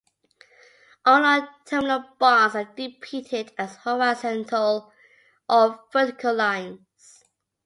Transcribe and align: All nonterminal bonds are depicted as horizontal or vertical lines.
All 1.05 1.21
nonterminal 1.21 2.17
bonds 2.17 2.55
are 2.55 2.63
depicted 2.65 3.51
as 3.55 3.75
horizontal 3.75 4.91
or 5.47 5.79
vertical 5.93 6.33
lines. 6.33 7.23